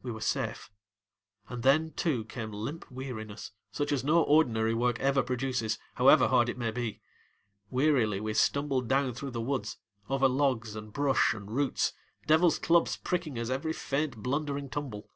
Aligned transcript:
We 0.00 0.12
were 0.12 0.20
safe, 0.20 0.70
and 1.48 1.64
then, 1.64 1.90
too, 1.94 2.24
came 2.26 2.52
limp 2.52 2.88
weariness 2.88 3.50
such 3.72 3.90
as 3.90 4.04
no 4.04 4.22
ordinary 4.22 4.74
work 4.74 5.00
ever 5.00 5.24
produces, 5.24 5.76
however 5.96 6.28
hard 6.28 6.48
it 6.48 6.56
may 6.56 6.70
be. 6.70 7.00
Wearily 7.68 8.20
we 8.20 8.32
stumbled 8.34 8.86
down 8.86 9.12
through 9.14 9.32
the 9.32 9.40
woods, 9.40 9.78
over 10.08 10.28
logs 10.28 10.76
and 10.76 10.92
brush 10.92 11.34
and 11.34 11.50
roots, 11.50 11.94
devilŌĆÖs 12.28 12.62
clubs 12.62 12.96
pricking 12.96 13.36
us 13.40 13.50
at 13.50 13.54
every 13.54 13.72
faint 13.72 14.18
blundering 14.18 14.70
tumble. 14.70 15.10